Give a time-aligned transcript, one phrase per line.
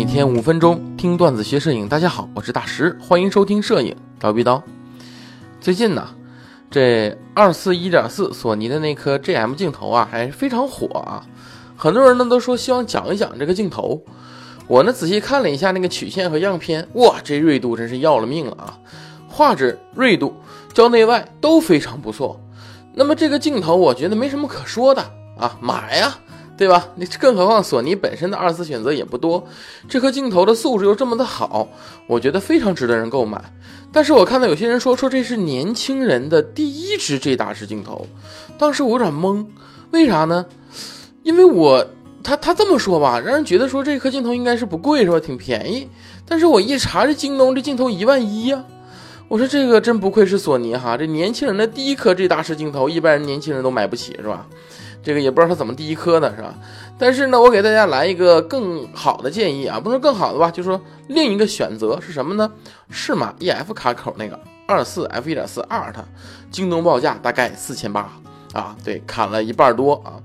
[0.00, 4.62] 每天五分钟听段子学摄影，大家好，我是大石，欢迎收听摄影刀逼刀。
[5.60, 6.08] 最近呢，
[6.70, 11.22] 这二四一点四索尼的那颗 GM 镜头啊，还非常火啊，
[11.76, 14.02] 很多人呢都说希望讲一讲这个镜头。
[14.66, 18.78] 我呢仔细看了一下那个曲线和样片，哇，这锐度真是要了命了啊！
[19.28, 20.34] 画质、锐度、
[20.72, 22.40] 焦内外都非常不错。
[22.94, 25.02] 那么这个镜头，我觉得没什么可说的
[25.38, 26.16] 啊，买呀！
[26.60, 26.88] 对吧？
[26.96, 29.48] 你更何况索尼本身的二次选择也不多，
[29.88, 31.66] 这颗镜头的素质又这么的好，
[32.06, 33.42] 我觉得非常值得人购买。
[33.90, 38.06] 但是我看到有些人说说这是年轻人的第一支 G 大师镜头，
[38.58, 39.46] 当时我有点懵，
[39.90, 40.44] 为啥呢？
[41.22, 41.86] 因为我
[42.22, 45.18] 他他这么说吧，让人觉得说这颗镜头应该是不贵是吧？
[45.18, 45.88] 挺便宜。
[46.28, 48.62] 但是我一查这京东这镜头一万一呀，
[49.28, 54.46] 我说这个真不愧是索尼哈，这年轻人的第一颗 G 大师镜头，一般人年轻人都买不起是吧？
[55.02, 56.54] 这个也不知道他怎么第一颗的是吧？
[56.98, 62.50] 但是呢，我给大家来一个更好的建议啊，不说更好的吧，就说另一个选择是什么呢？
[62.90, 65.94] 适马 EF 卡口那个二四 F 一点四 Art，
[66.50, 68.12] 京东报价大概四千八
[68.52, 70.20] 啊，对，砍了一半多啊。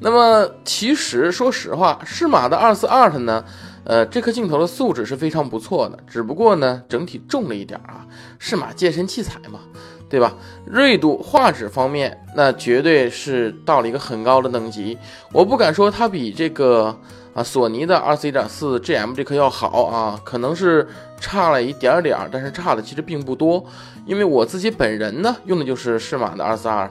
[0.00, 3.44] 那么其实说实话，适马的二四 Art 呢，
[3.84, 8.06] 呃，这颗镜头的素质是非常不错的，只不过呢，整体重了一点啊。
[8.38, 9.60] 适马健身器材嘛。
[10.08, 10.32] 对吧？
[10.64, 14.96] 锐度、画质方面，那绝对是到了一个很高的等级。
[15.32, 16.96] 我不敢说它比这个
[17.34, 20.88] 啊索尼的二四一点四 GM 这颗要好啊，可能是
[21.20, 23.64] 差了一点点儿，但是差的其实并不多。
[24.06, 26.90] 因为我自己本人呢用的就是适马的二四二，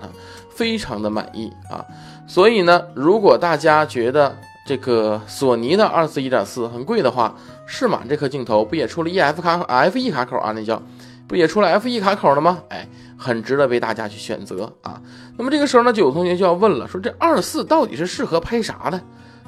[0.49, 1.83] 非常的满意啊。
[2.27, 9.57] 所以呢，如果大家觉得这个索尼的二四一点四很贵的话，适马这颗镜头不也出了 EF 卡
[9.89, 10.51] FE 卡口啊？
[10.51, 10.79] 那叫
[11.27, 12.59] 不也出了 FE 卡口了吗？
[12.69, 12.87] 哎。
[13.17, 15.01] 很值得为大家去选择啊。
[15.37, 19.01] 那么这个时候呢，就有同学就要问了，说这二四到底是适合拍啥的，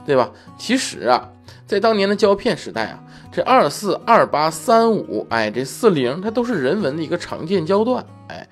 [0.06, 0.32] 对吧？
[0.58, 1.30] 其实啊，
[1.66, 3.00] 在当年的胶片时代啊，
[3.32, 8.06] 这二四、二八、三五，哎，这四零它都是人文的一个常见焦段。
[8.28, 8.48] 哎，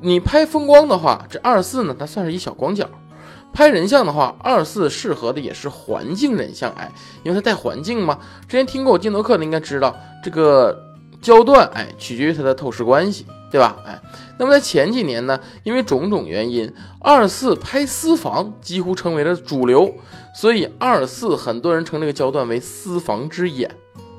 [0.00, 2.86] 你拍风光的话，这二四呢，它算是一小广角；
[3.52, 6.72] 拍人像的话，二四适合的也是环境人像。
[6.72, 6.90] 哎，
[7.22, 8.18] 因为它带环境嘛。
[8.48, 10.78] 之前听过我镜头课的应该知道，这个
[11.22, 13.26] 焦段，哎，取决于它的透视关系。
[13.54, 13.76] 对吧？
[13.86, 13.96] 哎，
[14.36, 19.94] 那么在前几年呢，因为种种原因，二四拍私房几乎成为了主流，
[20.34, 23.70] 所以二四很多人称这个焦段为私房之眼，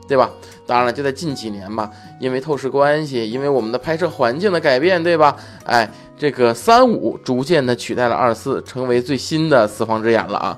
[0.07, 0.31] 对吧？
[0.65, 5.35] 当然了，就在近几年吧，因为透视关系，因为我们的拍摄环境的改变，对吧？
[5.65, 10.57] 哎，这个三五逐渐的取代了二四，成为最新的私房之眼了啊。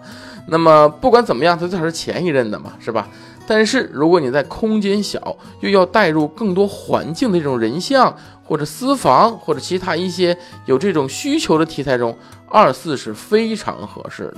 [0.50, 3.08] 那么不管怎么样，它最少是前一任的嘛，是吧？
[3.48, 8.16] 但是如果你在空间小，又要带入更多环境的这种人像。
[8.48, 10.38] 或者私房，或者其他一些
[10.68, 14.38] 有这种需求的题材中，二四是非常合适的。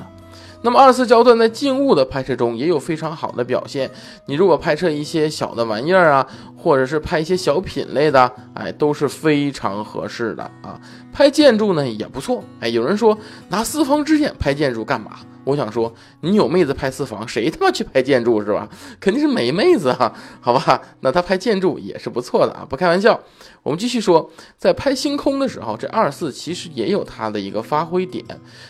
[0.63, 3.87] 那么二四焦段在静物的拍摄中也有非常好的表现。
[4.25, 6.27] 你如果拍摄一些小的玩意儿啊，
[6.57, 10.81] 或者是拍一些小品类的，哎，都是非常合适的啊。
[11.19, 12.41] 拍建筑呢也不错。
[12.61, 13.17] 哎，有人说
[13.49, 15.19] 拿私房之眼拍建筑干嘛？
[15.43, 18.69] 我想说，你有妹子拍私房，谁他妈去拍建筑是吧？
[19.01, 20.81] 肯定是没妹子哈，好吧？
[21.01, 23.19] 那他拍建筑也是不错的啊，不开玩笑。
[23.63, 28.23] 我们继续说，在拍星空的时候，这二四其实也有它的一个发挥点。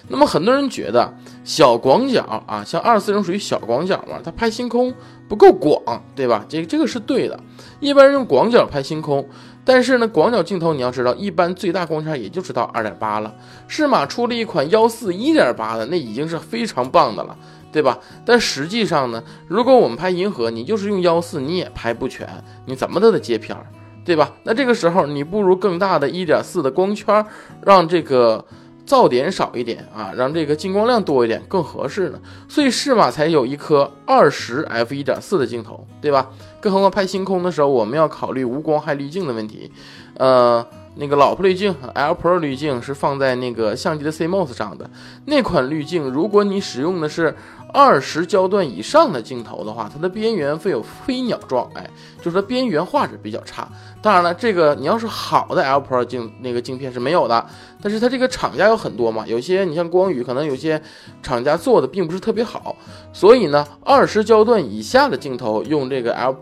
[0.07, 4.91] 那么很多人觉得小广角啊，像二四这种属于小广角嘛，它拍星空
[5.27, 6.43] 不够广，对吧？
[6.49, 7.39] 这个这个是对的。
[7.79, 9.29] 一般人用广角拍星空。
[9.69, 13.31] 但是呢，广角镜头你要知道，一般最大光圈也就是到二点八了。
[13.67, 17.37] 适马出了一款幺四一点八的，那已经是非常棒的了，
[17.71, 17.99] 对吧？
[18.25, 22.27] 但实际上呢，如果我们拍银河，你就是用幺四，你也拍不全，
[22.65, 23.67] 你怎么都得接片儿，
[24.03, 24.33] 对吧？
[24.41, 27.23] 那这个时候，你不如更大的一点四的光圈，
[27.63, 28.43] 让这个。
[28.89, 32.19] 噪点少一点啊，让这个进光量多一点更合适呢。
[32.47, 36.31] 所以适马才有一颗二十 f 一点四的镜头，对吧？
[36.59, 39.71] 更何况拍星空的时候，我们要考虑无光害滤镜的问题。
[40.15, 44.89] 呃，那个老婆滤镜 L Pro 滤镜是放在那个相机的 CMOS 上的
[45.25, 47.35] 那款滤镜，如果你使用的是。
[47.71, 51.89] 二十焦段以上的镜头的话，它的边缘会有飞鸟状，哎，
[52.21, 53.67] 就是它边缘画质比较差。
[54.01, 57.45] 当然了，这个你要是好的 L Pro 镜那个镜片是没有的，
[57.81, 60.81] 但是它这个厂家有很多嘛，有些你像光宇，可能有些
[61.21, 62.75] 厂家做的并不是特别好，
[63.13, 66.35] 所以呢，二十焦段以下的镜头用这个 L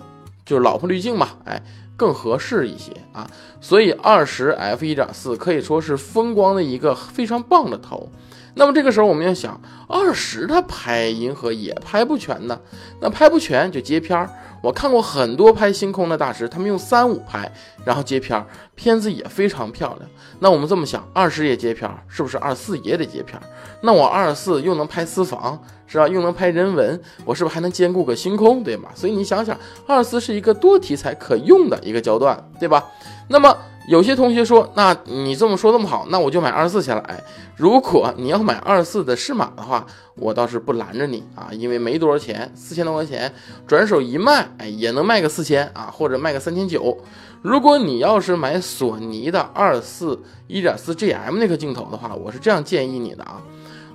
[0.46, 1.62] 就是老婆滤镜嘛，哎，
[1.98, 3.30] 更合适一些啊。
[3.60, 8.10] 所以二十 f 一点四可以说是风光的一个非常棒的头。
[8.58, 12.60] 那么这个时候我们要想，二十它拍银河也拍不全呢，
[13.00, 14.30] 那拍不全就接片儿。
[14.64, 17.50] 我看过很多拍星空的大师，他们用三五拍，
[17.86, 18.44] 然后接片儿，
[18.74, 20.10] 片子也非常漂亮。
[20.40, 23.44] 那我们这么想，二十也接片儿，是不是二四也得接片儿？
[23.82, 26.08] 那我二四又能拍私房，是吧？
[26.08, 28.90] 又能拍人文，我是不是还能兼顾个星空，对吧？
[28.96, 29.56] 所以你想想，
[29.86, 32.84] 二四是一个多题材可用的一个焦段，对吧？
[33.28, 33.56] 那么。
[33.88, 37.24] 有些同学说，那你这么说这么好，那我就买二十四下来。
[37.56, 43.34] 如果你要买二十四的适马的话，我倒是不拦着你啊，因为没多少钱，四千多块钱，
[43.66, 46.98] 转手一卖，哎，也能卖个四千啊，或者卖个三千九。
[47.42, 53.42] 如果你要是买索尼的二四一点四 GM 那个镜头的话，我是这样建议你的啊，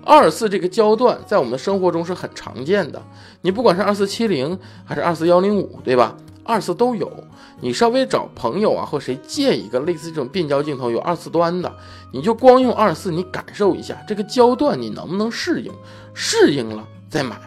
[0.06, 3.03] 二四这个焦段在我们的生活中是很常见的，
[3.43, 6.17] 你不管是二四七零还是二四幺零五，对吧？
[6.44, 7.11] 二次都有，
[7.61, 11.73] 你稍微找朋友啊或谁借一个类似这种变焦镜头有二次端的，
[12.12, 15.73] 你就光用二四，你感受一下这个焦段你能不能适应？
[16.15, 17.41] 适应了再买，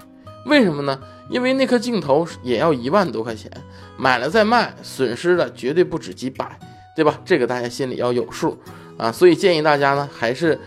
[0.45, 0.99] 为什么呢？
[1.29, 3.51] 因为那颗镜头也要一万多块钱，
[3.97, 6.57] 买了再卖，损失的绝对不止几百，
[6.95, 7.19] 对吧？
[7.25, 8.57] 这个大家心里要有数
[8.97, 10.59] 啊，所以建议大家呢还是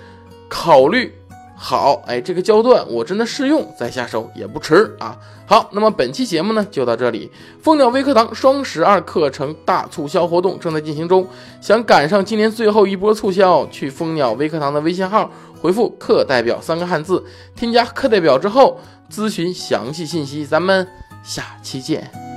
[0.49, 1.18] 考虑。
[1.61, 5.19] 好，哎，这个焦段我真的试用再下手也不迟啊。
[5.45, 7.29] 好，那么本期节目呢就到这里。
[7.61, 11.27] 蜂鸟微课堂双十二课程大促销活动正在进行中，
[11.61, 15.29] 想赶上今年最后一波促销，去蜂鸟微课堂的微信号
[15.61, 17.25] 回复“课代表”三个汉字，
[17.57, 18.79] 添加课代表之后
[19.11, 20.47] 咨询详细信息。
[20.47, 20.87] 咱们
[21.25, 22.28] 下期见。